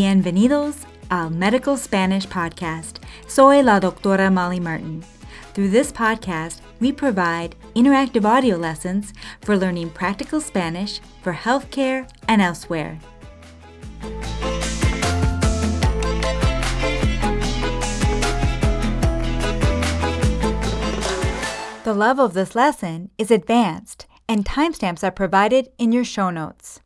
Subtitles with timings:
[0.00, 3.00] Bienvenidos al Medical Spanish Podcast.
[3.26, 5.02] Soy la doctora Molly Martin.
[5.54, 12.40] Through this podcast, we provide interactive audio lessons for learning practical Spanish for healthcare and
[12.40, 13.00] elsewhere.
[21.82, 26.78] The level of this lesson is advanced, and timestamps are provided in your show notes.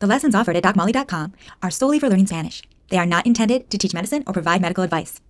[0.00, 2.62] The lessons offered at DocMolly.com are solely for learning Spanish.
[2.88, 5.20] They are not intended to teach medicine or provide medical advice.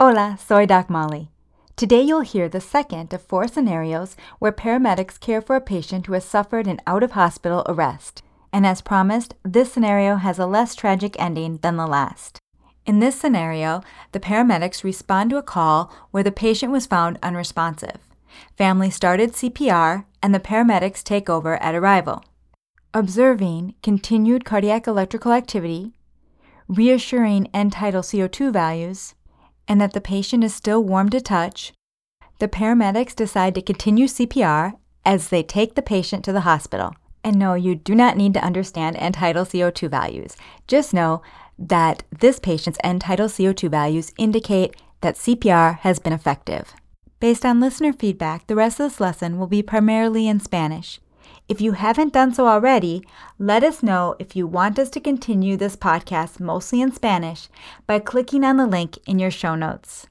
[0.00, 1.30] Hola, soy Doc Molly.
[1.76, 6.14] Today you'll hear the second of four scenarios where paramedics care for a patient who
[6.14, 8.22] has suffered an out of hospital arrest.
[8.54, 12.38] And as promised, this scenario has a less tragic ending than the last.
[12.86, 17.98] In this scenario, the paramedics respond to a call where the patient was found unresponsive.
[18.56, 22.24] Family started CPR, and the paramedics take over at arrival.
[22.92, 25.92] Observing continued cardiac electrical activity,
[26.66, 29.14] reassuring end tidal CO2 values,
[29.68, 31.72] and that the patient is still warm to touch,
[32.40, 34.72] the paramedics decide to continue CPR
[35.04, 36.92] as they take the patient to the hospital.
[37.22, 40.36] And no, you do not need to understand end tidal CO2 values.
[40.66, 41.22] Just know
[41.60, 46.74] that this patient's end tidal CO2 values indicate that CPR has been effective.
[47.20, 50.98] Based on listener feedback, the rest of this lesson will be primarily in Spanish.
[51.50, 53.02] If you haven't done so already,
[53.36, 57.48] let us know if you want us to continue this podcast mostly in Spanish
[57.88, 60.06] by clicking on the link in your show notes.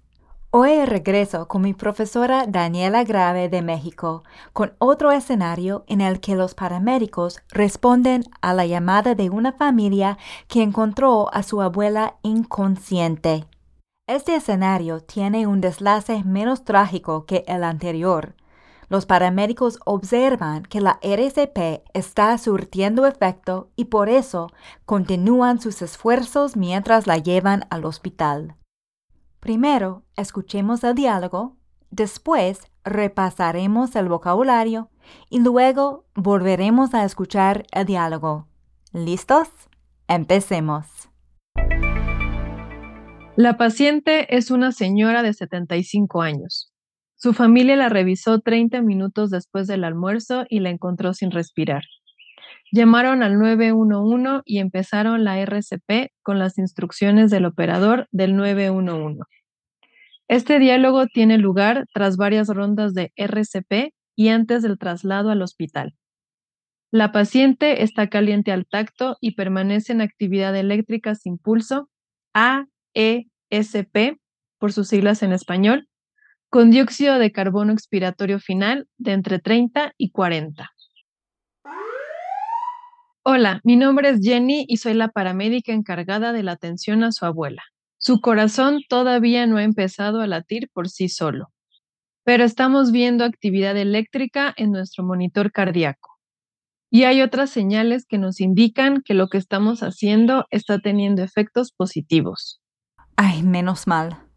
[0.52, 6.36] Hoy regreso con mi profesora Daniela Grave de México con otro escenario en el que
[6.36, 10.17] los paramédicos responden a la llamada de una familia
[10.50, 13.45] que encontró a su abuela inconsciente.
[14.08, 18.36] Este escenario tiene un deslace menos trágico que el anterior.
[18.90, 24.48] Los paramédicos observan que la RCP está surtiendo efecto y por eso
[24.86, 28.55] continúan sus esfuerzos mientras la llevan al hospital.
[29.39, 31.55] Primero, escuchemos el diálogo,
[31.92, 34.89] después repasaremos el vocabulario
[35.30, 38.48] y luego volveremos a escuchar el diálogo.
[38.92, 39.50] ¿Listos?
[40.08, 40.88] Empecemos.
[43.36, 46.69] La paciente es una señora de 75 años.
[47.22, 51.84] Su familia la revisó 30 minutos después del almuerzo y la encontró sin respirar.
[52.72, 59.20] Llamaron al 911 y empezaron la RCP con las instrucciones del operador del 911.
[60.30, 65.96] Este diálogo tiene lugar tras varias rondas de RCP y antes del traslado al hospital.
[66.90, 71.90] La paciente está caliente al tacto y permanece en actividad eléctrica sin pulso,
[72.34, 74.16] A, E, SP,
[74.58, 75.89] por sus siglas en español,
[76.49, 80.71] con dióxido de carbono expiratorio final de entre 30 y 40.
[83.23, 87.26] Hola, mi nombre es Jenny y soy la paramédica encargada de la atención a su
[87.26, 87.61] abuela.
[87.98, 91.52] Su corazón todavía no ha empezado a latir por sí solo,
[92.23, 96.17] pero estamos viendo actividad eléctrica en nuestro monitor cardíaco.
[96.89, 101.71] Y hay otras señales que nos indican que lo que estamos haciendo está teniendo efectos
[101.71, 102.59] positivos.
[103.15, 104.29] Ay, menos mal.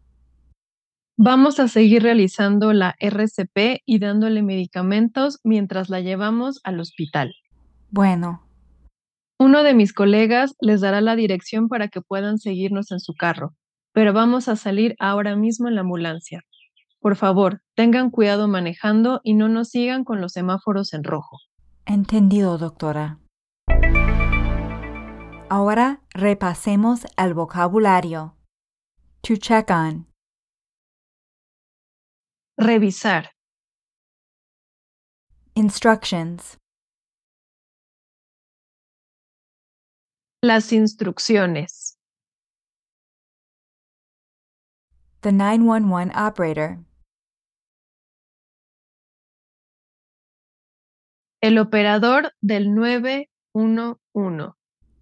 [1.17, 7.33] Vamos a seguir realizando la RCP y dándole medicamentos mientras la llevamos al hospital.
[7.91, 8.41] Bueno,
[9.39, 13.53] Uno de mis colegas les dará la dirección para que puedan seguirnos en su carro,
[13.91, 16.41] pero vamos a salir ahora mismo en la ambulancia.
[16.99, 21.37] Por favor, tengan cuidado manejando y no nos sigan con los semáforos en rojo.
[21.85, 23.19] entendido, doctora.
[25.49, 28.35] Ahora repasemos el vocabulario.
[29.21, 30.07] To check on.
[32.67, 33.31] Revisar,
[35.53, 36.57] Instructions.
[40.41, 41.97] las instrucciones,
[45.21, 46.85] The 911 operator.
[51.41, 54.53] el operador del 911,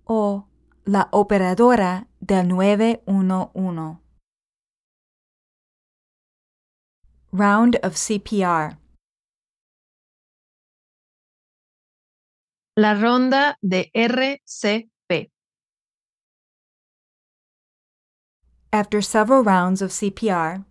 [0.06, 0.48] o
[0.86, 4.00] la operadora del 911.
[7.34, 8.78] Round of CPR.
[12.78, 15.30] la ronda de RCP,
[18.74, 20.66] After several rounds of CPR,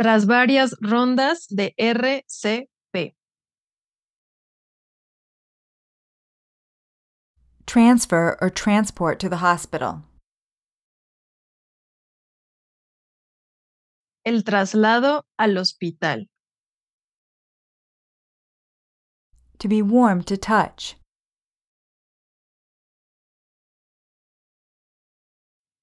[0.00, 3.14] tras varias rondas de RCP,
[7.66, 10.04] transfer or transport to the hospital.
[14.24, 16.28] El traslado al hospital,
[19.58, 20.94] To be warm to touch.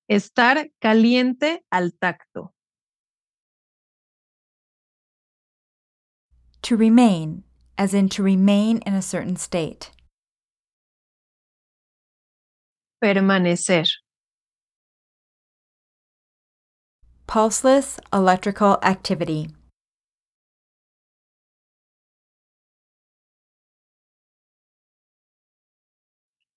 [0.09, 2.53] Estar caliente al tacto.
[6.61, 7.43] To remain,
[7.77, 9.91] as in to remain in a certain state.
[13.03, 13.87] Permanecer.
[17.27, 19.48] Pulseless electrical activity.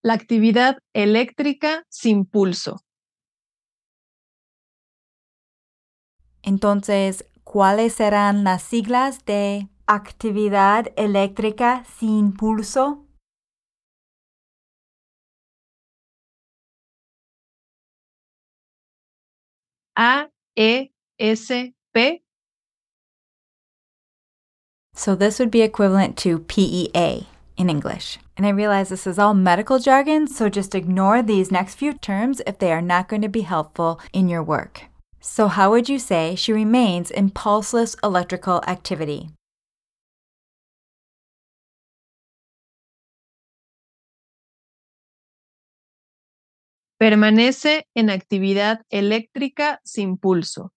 [0.04, 2.76] La actividad eléctrica sin pulso.
[6.42, 13.06] Entonces, ¿cuáles serán las siglas de actividad eléctrica sin pulso?
[19.96, 20.90] A, E,
[21.20, 21.52] S,
[21.94, 22.22] P.
[24.92, 28.18] So this would be equivalent to PEA in English.
[28.36, 32.42] And I realize this is all medical jargon, so just ignore these next few terms
[32.44, 34.86] if they are not going to be helpful in your work.
[35.20, 39.30] So, how would you say she remains in pulseless electrical activity?
[46.98, 50.72] Permanece en actividad eléctrica sin pulso.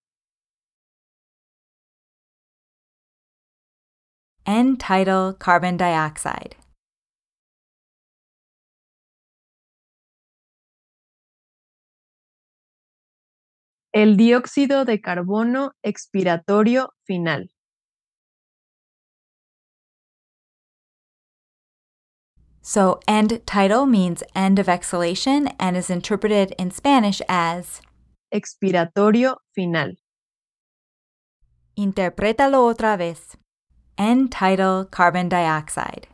[4.45, 6.55] End title carbon dioxide.
[13.91, 17.51] El dióxido de carbono expiratorio final.
[22.63, 27.81] So, end title means end of exhalation and is interpreted in Spanish as
[28.33, 29.95] Expiratorio final.
[31.75, 33.37] Interprétalo otra vez.
[33.97, 36.07] End title carbon dioxide.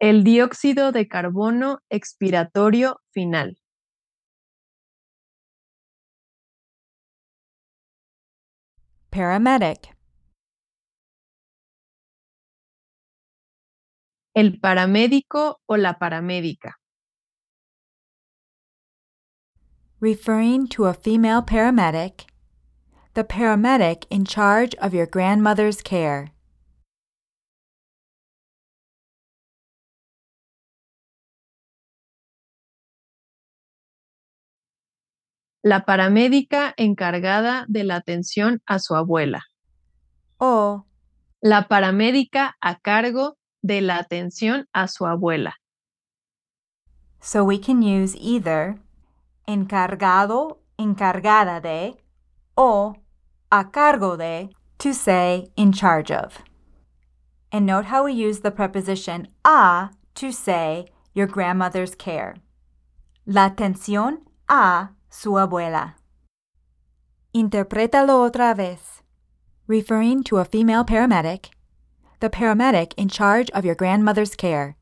[0.00, 3.58] El dióxido de carbono expiratorio final.
[9.18, 9.96] Paramedic.
[14.32, 16.74] El paramédico o la paramédica.
[19.98, 22.26] Referring to a female paramedic,
[23.14, 26.30] the paramedic in charge of your grandmother's care.
[35.62, 39.44] La paramédica encargada de la atención a su abuela.
[40.38, 40.84] O
[41.40, 45.54] La paramédica a cargo de la atención a su abuela.
[47.20, 48.78] So we can use either
[49.46, 51.96] encargado, encargada de,
[52.56, 52.94] o
[53.50, 56.38] a cargo de to say in charge of.
[57.50, 62.36] And note how we use the preposition a to say your grandmother's care.
[63.26, 64.18] La atención
[64.48, 65.96] a su abuela.
[67.32, 69.02] Interprétalo otra vez.
[69.66, 71.50] Referring to a female paramedic,
[72.20, 74.76] the paramedic in charge of your grandmother's care.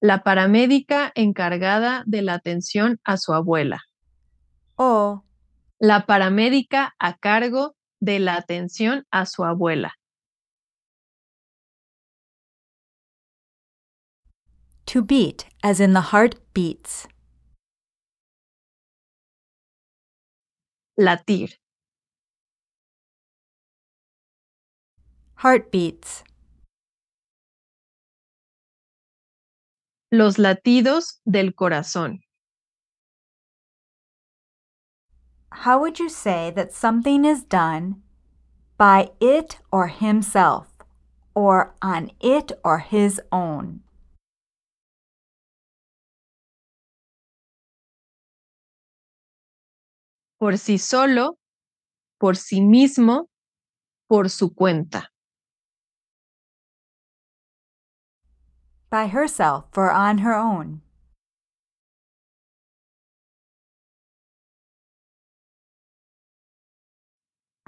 [0.00, 3.80] La paramédica encargada de la atención a su abuela.
[4.76, 5.24] O
[5.80, 9.94] La paramédica a cargo de la atención a su abuela.
[14.88, 17.06] to beat, as in the heart beats.
[20.98, 21.50] Latir.
[25.36, 26.24] Heartbeats.
[30.10, 32.20] Los latidos del corazón.
[35.50, 38.02] How would you say that something is done
[38.76, 40.68] by it or himself,
[41.34, 43.80] or on it or his own?
[50.38, 51.36] Por sí solo,
[52.20, 53.26] por sí mismo,
[54.08, 55.06] por su cuenta.
[58.90, 60.82] By herself or on her own?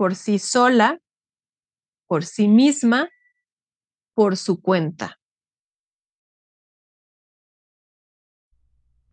[0.00, 0.98] Por sí sola,
[2.06, 3.10] por sí misma,
[4.14, 5.20] por su cuenta.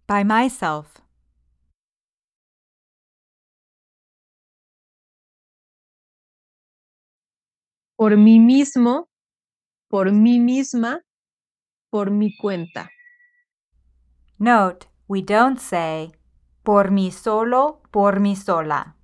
[0.08, 1.01] By myself.
[7.98, 9.10] Por mí mismo,
[9.89, 11.01] por mí misma,
[11.89, 12.89] por mi cuenta.
[14.39, 16.13] Note, we don't say
[16.63, 18.96] por mí solo, por mí sola.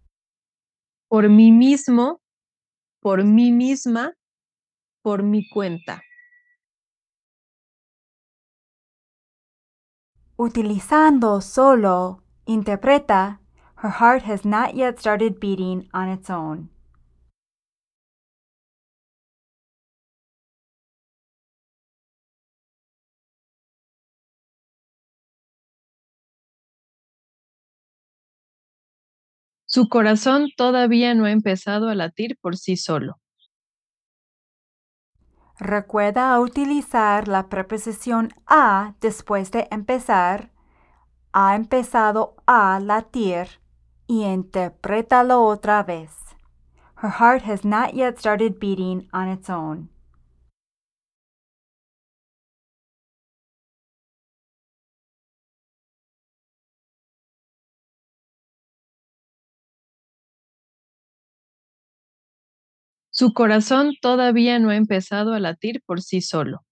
[1.14, 2.24] Por mí mismo,
[3.00, 4.16] por mí misma,
[5.04, 6.02] por mi cuenta.
[10.36, 13.42] Utilizando solo, interpreta,
[13.84, 16.73] her heart has not yet started beating on its own.
[29.74, 33.20] Su corazón todavía no ha empezado a latir por sí solo.
[35.58, 40.52] Recuerda utilizar la preposición a después de empezar.
[41.32, 43.48] Ha empezado a latir
[44.06, 46.12] y interprétalo otra vez.
[47.02, 49.90] Her heart has not yet started beating on its own.
[63.16, 66.66] Su corazón todavía no ha empezado a latir por sí solo.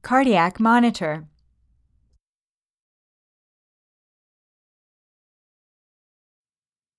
[0.00, 1.28] Cardiac monitor.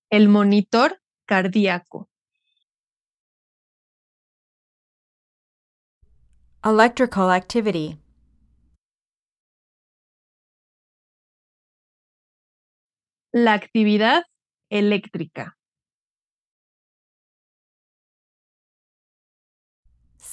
[0.10, 2.10] El monitor cardíaco.
[6.63, 8.00] Electrical activity.
[13.34, 14.24] La actividad
[14.70, 15.58] eléctrica.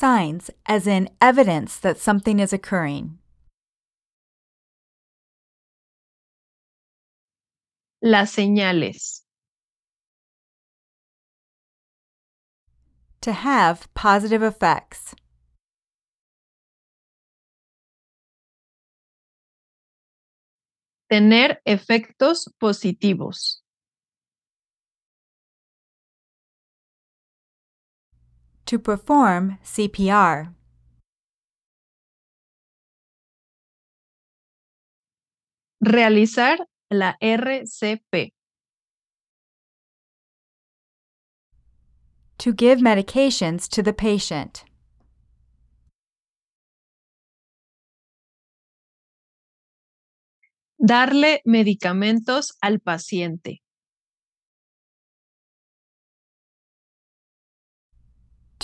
[0.01, 3.19] Signs, as in evidence that something is occurring.
[8.01, 9.23] Las señales.
[13.23, 15.17] To have positive effects.
[21.11, 23.63] Tener efectos positivos.
[28.69, 30.55] To perform CPR.
[35.81, 36.59] Realizar
[36.91, 38.35] la RCP.
[42.37, 44.67] To give medications to the patient.
[50.79, 53.63] Darle medicamentos al paciente.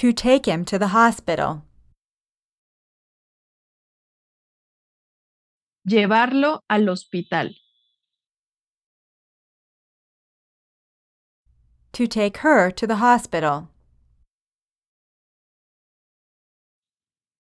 [0.05, 1.63] To take him to the hospital.
[5.89, 7.49] Llevarlo al hospital.
[11.93, 13.71] To take her to the hospital.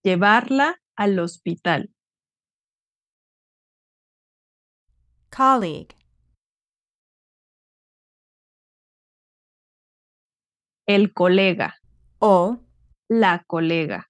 [0.02, 1.88] Llevarla al hospital.
[5.30, 5.94] Colleague.
[10.88, 11.83] El colega.
[12.26, 12.58] O
[13.10, 14.08] La colega.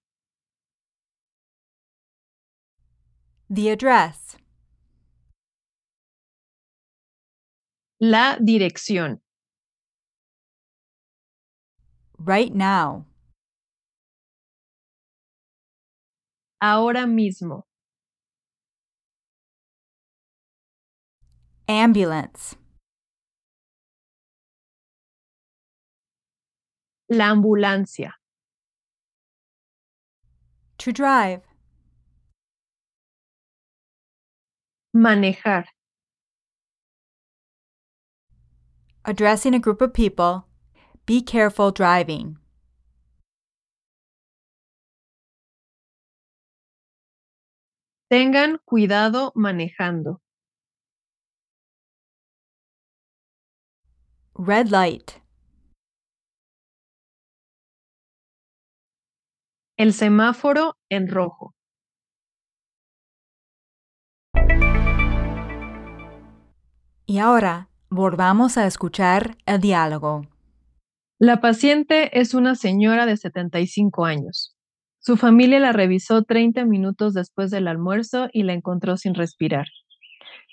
[3.51, 4.37] the address.
[8.01, 9.21] La dirección.
[12.19, 13.07] Right now.
[16.61, 17.65] Ahora mismo.
[21.69, 22.57] Ambulance.
[27.15, 28.11] La ambulancia.
[30.79, 31.43] To drive.
[34.93, 35.67] Manejar.
[39.05, 40.49] Addressing a group of people.
[41.07, 42.39] Be careful driving.
[48.11, 50.19] Tengan cuidado manejando.
[54.35, 55.21] Red light.
[59.77, 61.53] El semáforo en rojo.
[67.07, 70.29] Y ahora volvamos a escuchar el diálogo.
[71.19, 74.57] La paciente es una señora de 75 años.
[75.01, 79.67] Su familia la revisó 30 minutos después del almuerzo y la encontró sin respirar.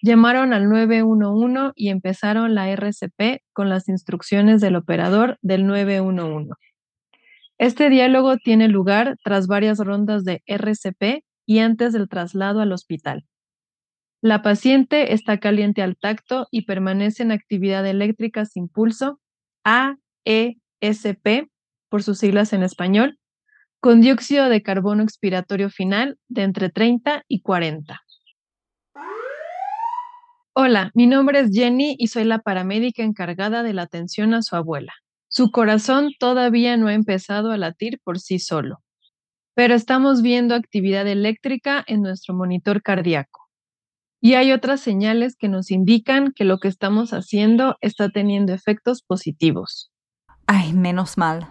[0.02, 6.71] Llamaron al 911 y empezaron la RCP con las instrucciones del operador del 911.
[7.62, 13.28] Este diálogo tiene lugar tras varias rondas de RCP y antes del traslado al hospital.
[14.20, 19.20] La paciente está caliente al tacto y permanece en actividad eléctrica sin pulso,
[19.64, 21.52] AESP,
[21.88, 23.20] por sus siglas en español,
[23.80, 28.02] con dióxido de carbono expiratorio final de entre 30 y 40.
[30.54, 34.56] Hola, mi nombre es Jenny y soy la paramédica encargada de la atención a su
[34.56, 34.94] abuela.
[35.34, 38.84] Su corazón todavía no ha empezado a latir por sí solo,
[39.56, 43.48] pero estamos viendo actividad eléctrica en nuestro monitor cardíaco.
[44.20, 49.04] Y hay otras señales que nos indican que lo que estamos haciendo está teniendo efectos
[49.04, 49.94] positivos.
[50.48, 51.48] Ay, menos mal.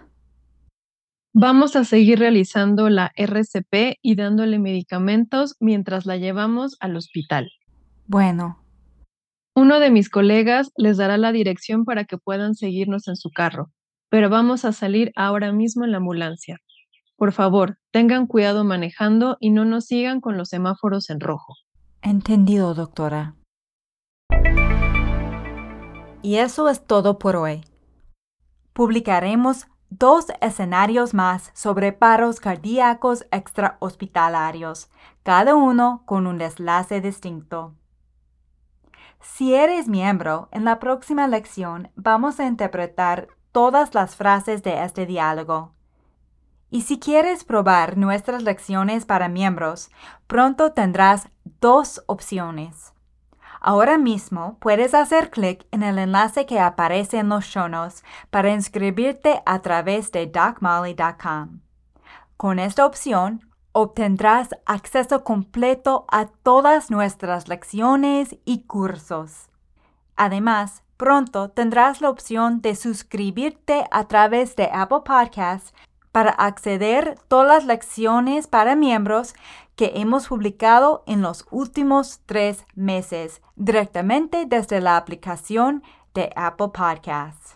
[1.33, 7.51] Vamos a seguir realizando la RCP y dándole medicamentos mientras la llevamos al hospital.
[8.05, 8.61] Bueno,
[9.61, 13.69] Uno de mis colegas les dará la dirección para que puedan seguirnos en su carro,
[14.09, 16.57] pero vamos a salir ahora mismo en la ambulancia.
[17.15, 21.53] Por favor, tengan cuidado manejando y no nos sigan con los semáforos en rojo.
[22.01, 23.35] entendido, doctora.
[26.23, 27.61] Y eso es todo por hoy.
[28.73, 34.89] Publicaremos dos escenarios más sobre paros cardíacos extrahospitalarios,
[35.21, 37.75] cada uno con un deslace distinto.
[39.21, 45.05] Si eres miembro, en la próxima lección vamos a interpretar todas las frases de este
[45.05, 45.73] diálogo.
[46.69, 49.91] Y si quieres probar nuestras lecciones para miembros,
[50.25, 52.93] pronto tendrás dos opciones.
[53.59, 58.51] Ahora mismo puedes hacer clic en el enlace que aparece en los show notes para
[58.51, 61.59] inscribirte a través de docmolly.com.
[62.37, 69.49] Con esta opción obtendrás acceso completo a todas nuestras lecciones y cursos.
[70.15, 75.73] Además, pronto tendrás la opción de suscribirte a través de Apple Podcasts
[76.11, 79.33] para acceder a todas las lecciones para miembros
[79.75, 87.55] que hemos publicado en los últimos tres meses directamente desde la aplicación de Apple Podcasts.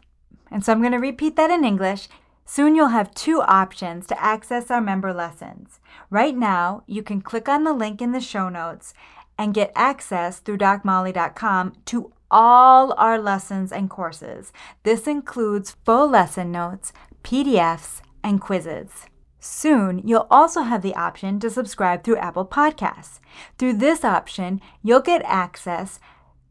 [0.49, 2.09] And so I'm going to repeat that in English.
[2.45, 5.79] Soon you'll have two options to access our member lessons.
[6.09, 8.93] Right now, you can click on the link in the show notes
[9.37, 14.53] and get access through docmolly.com to all our lessons and courses.
[14.83, 19.07] This includes full lesson notes, PDFs, and quizzes.
[19.39, 23.19] Soon, you'll also have the option to subscribe through Apple Podcasts.
[23.57, 25.99] Through this option, you'll get access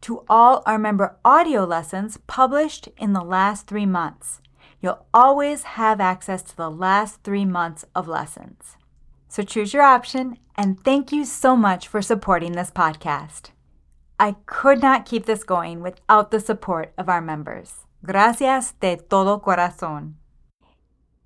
[0.02, 4.40] to all our member audio lessons published in the last three months.
[4.84, 8.76] You'll always have access to the last three months of lessons.
[9.30, 13.52] So choose your option, and thank you so much for supporting this podcast.
[14.20, 17.86] I could not keep this going without the support of our members.
[18.04, 20.16] Gracias de todo corazón.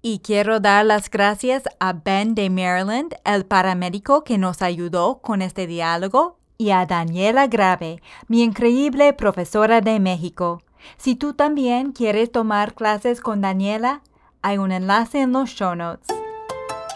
[0.02, 5.42] Y quiero dar las gracias a Ben de Maryland, el paramédico que nos ayudó con
[5.42, 10.62] este diálogo, y a Daniela Grave, mi increíble profesora de México.
[10.96, 14.02] Si tú también quieres tomar clases con Daniela,
[14.42, 16.06] hay un enlace en los show notes.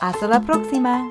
[0.00, 1.08] Hasta la próxima.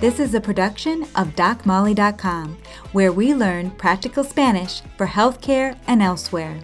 [0.00, 2.58] This is a production of DocMolly.com,
[2.92, 6.60] where we learn practical Spanish for healthcare and elsewhere.